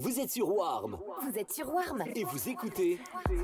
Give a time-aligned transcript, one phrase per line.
[0.00, 0.96] Vous êtes sur Warm.
[1.24, 2.04] Vous êtes sur Warm.
[2.14, 3.00] Et vous écoutez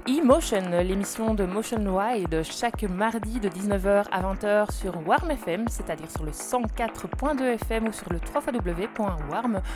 [0.06, 6.09] E-Motion, l'émission de Motion Wide, chaque mardi de 19h à 20h sur Warm FM, c'est-à-dire
[6.09, 9.67] sur le 104.2 FM ou sur le 3 www.warm.fm.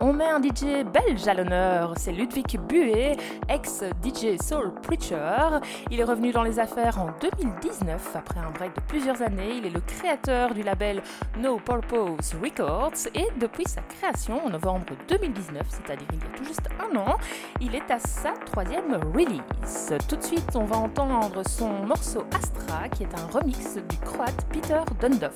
[0.00, 3.18] On met un DJ belge à l'honneur, c'est Ludwig Buet,
[3.50, 5.60] ex-DJ Soul Preacher.
[5.90, 9.58] Il est revenu dans les affaires en 2019, après un break de plusieurs années.
[9.58, 11.02] Il est le créateur du label
[11.36, 16.44] No Purpose Records et depuis sa création en novembre 2019, c'est-à-dire il y a tout
[16.44, 17.16] juste un an.
[17.60, 19.92] Il est à sa troisième release.
[20.08, 24.46] Tout de suite, on va entendre son morceau Astra, qui est un remix du croate
[24.52, 25.32] Peter Dundov.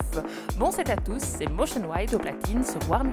[0.59, 3.13] Bon, c'est à tous, c'est Motion Wide au platine sur Warm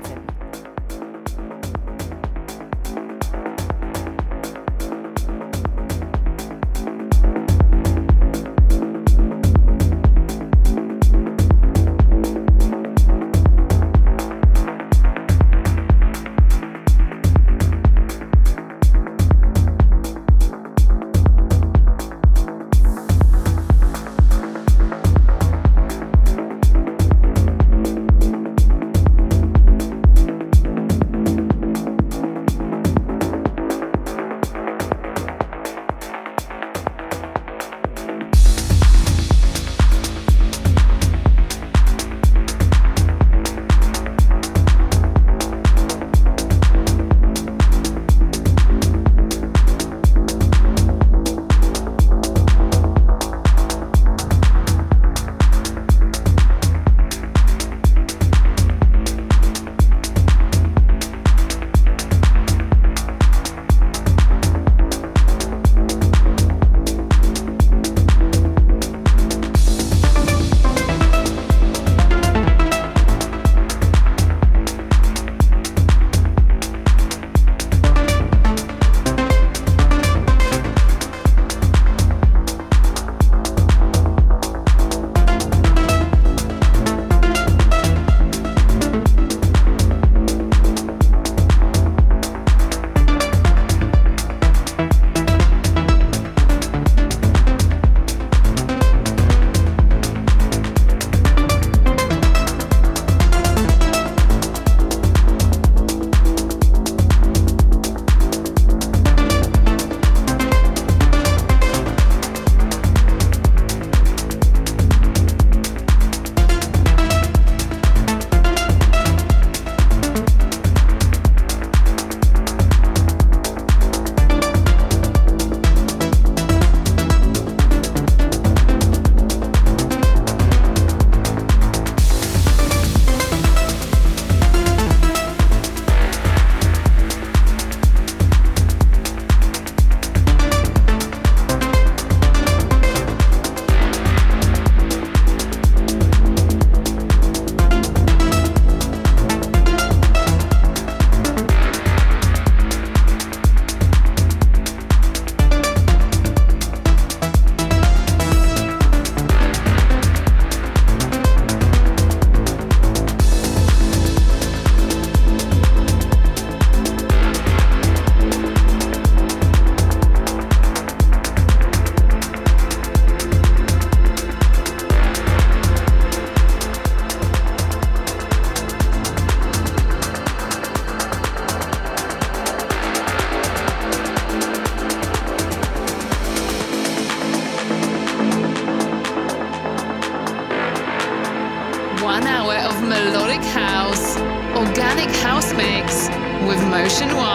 [196.96, 197.33] Ocean One.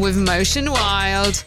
[0.00, 1.44] with Motion Wild.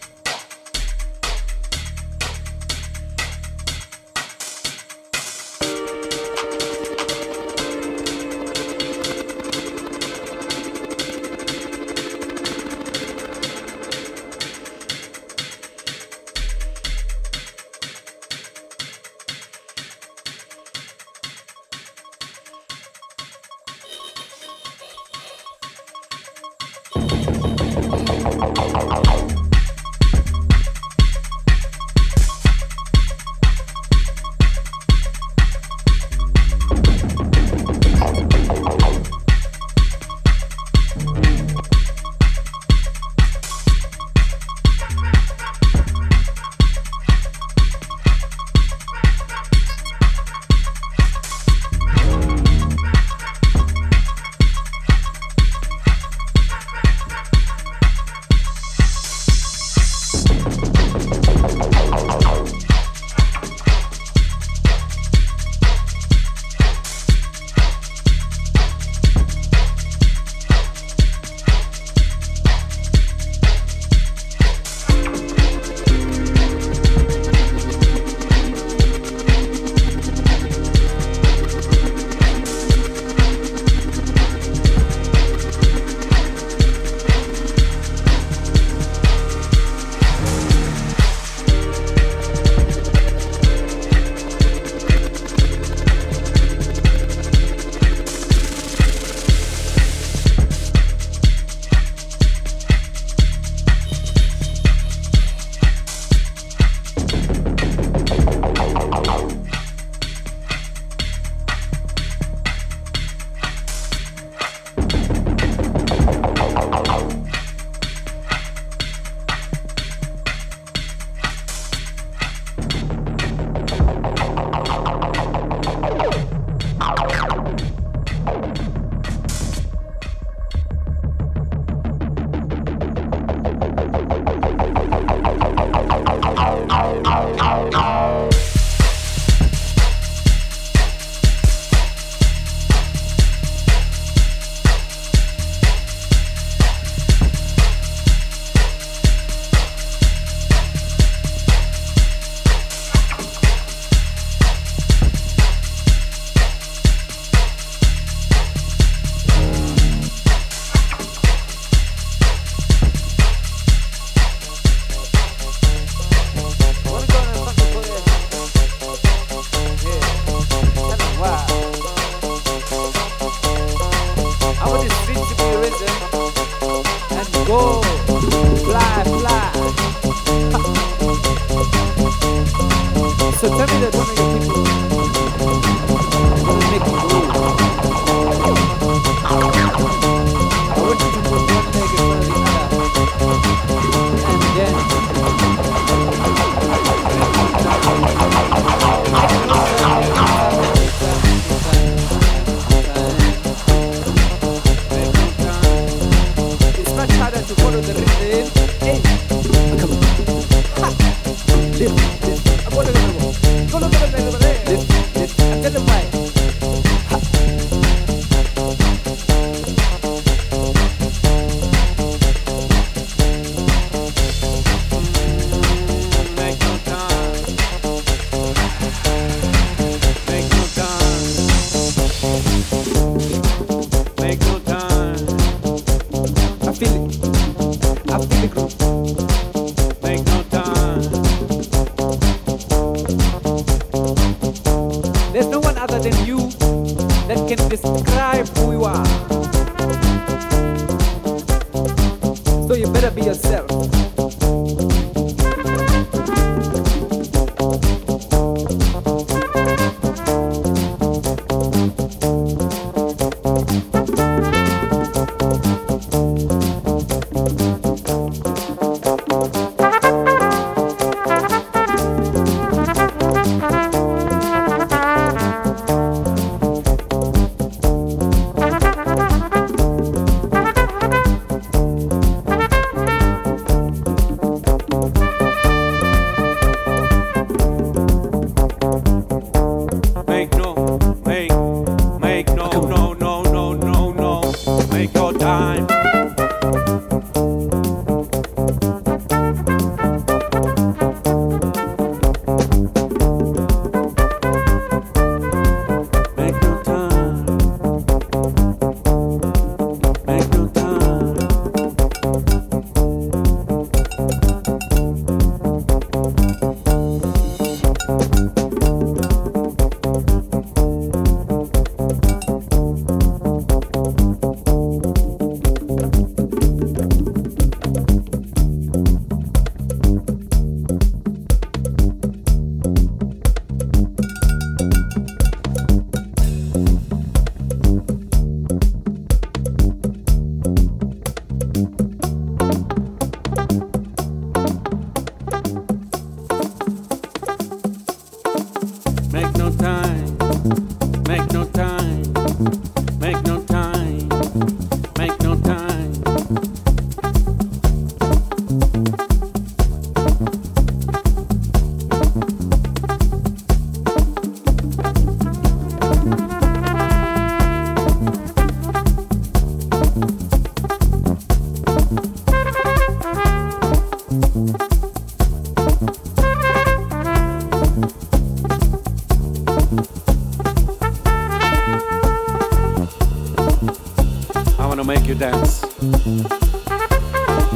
[385.06, 385.82] gonna make you dance.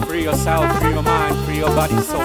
[0.08, 2.20] Free yourself, free your mind, free your body, soul.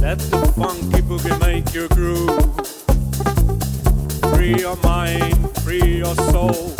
[0.00, 2.44] Let the funky boogie make you groove.
[4.36, 6.71] Free your mind, free your soul.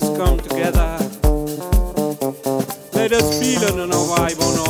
[0.00, 0.86] us come together.
[2.98, 4.67] Let us feel it on our vibe on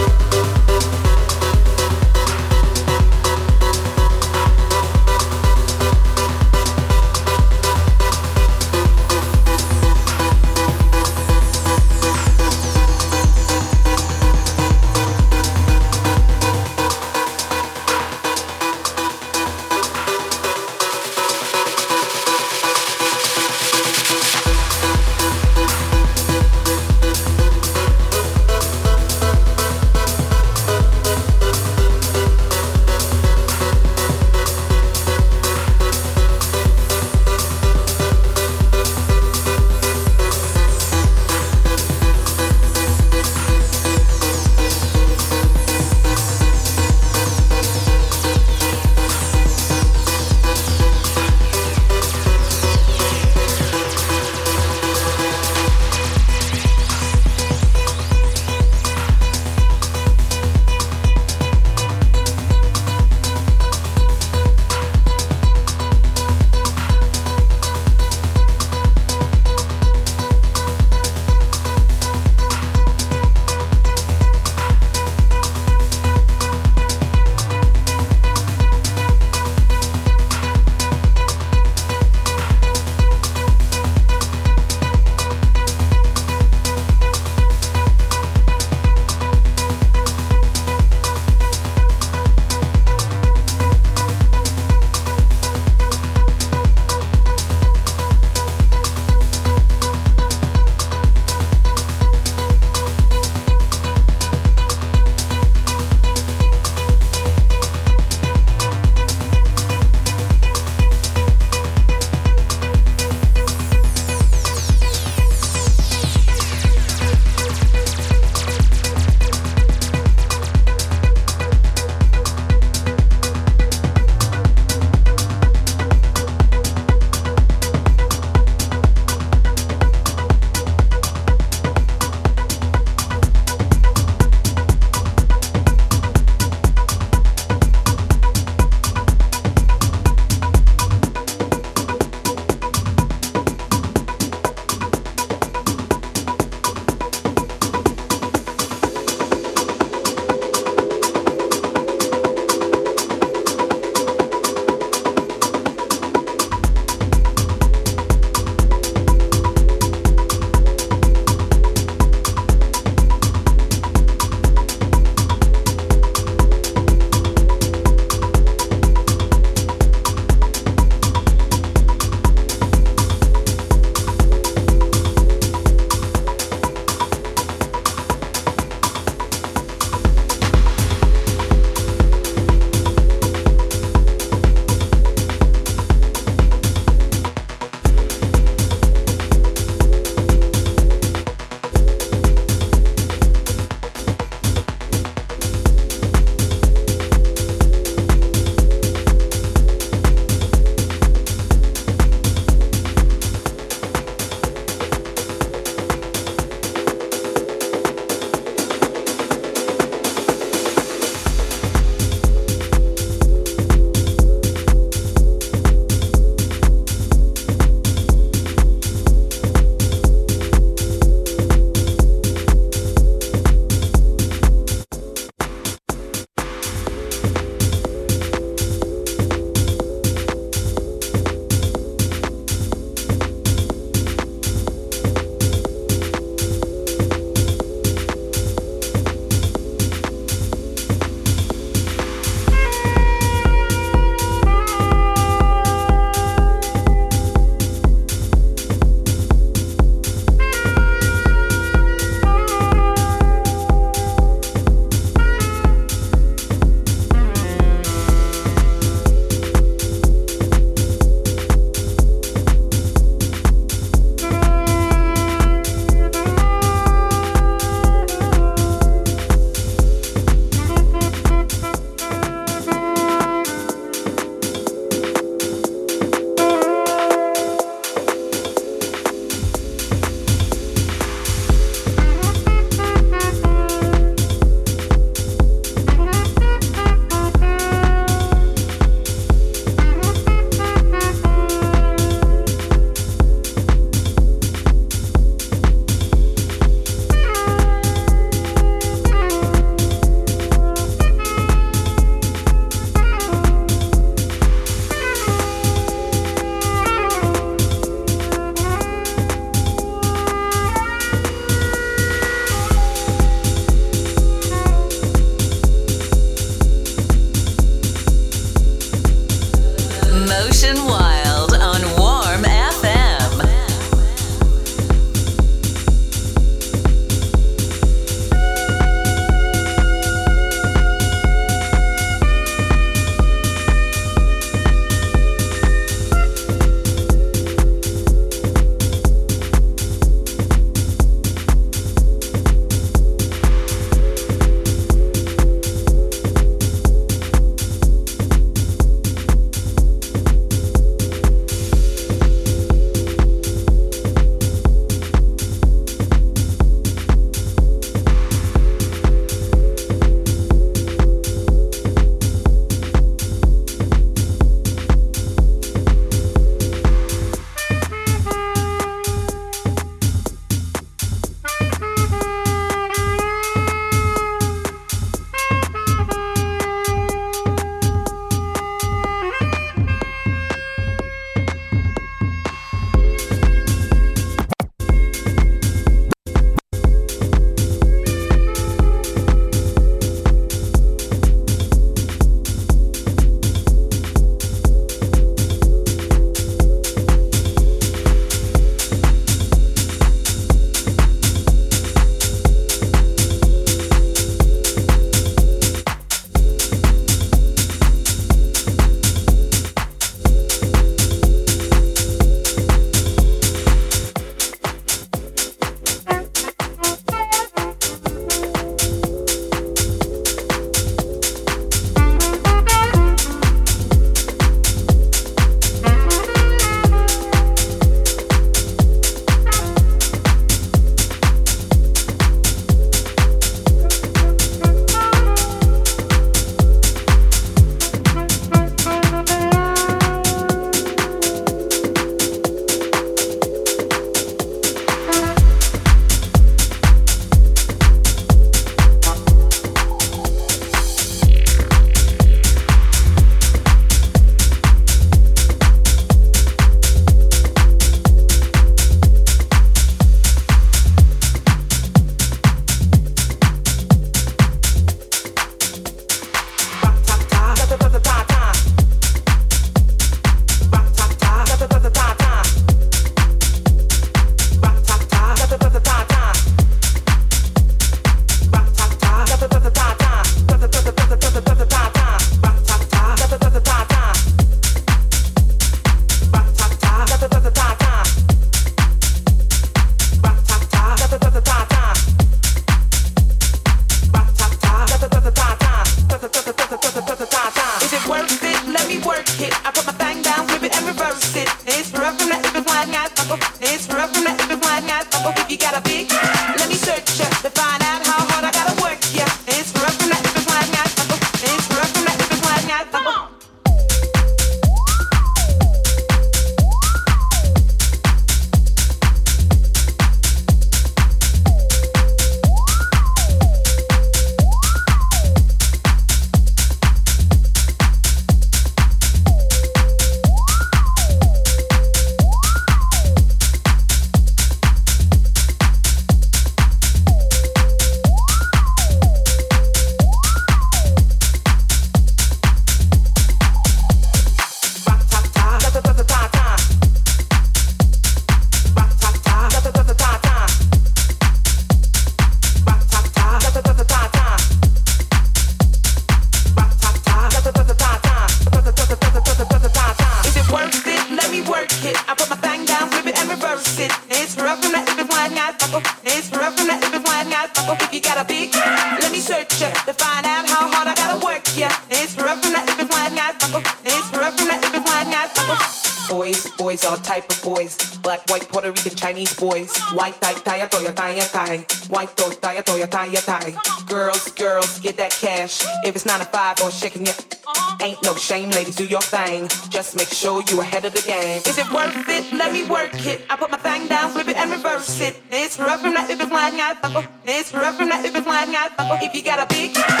[588.31, 589.41] shame, ladies, do your thing.
[589.75, 591.41] Just make sure you ahead of the game.
[591.51, 592.25] Is it worth it?
[592.31, 593.19] Let me work it.
[593.29, 595.19] I put my thing down, flip it and reverse it.
[595.29, 597.05] This rough from that if it's lying, I fuck.
[597.25, 599.03] This rough from that if it's lying, I fuck.
[599.03, 600.00] If you got a big.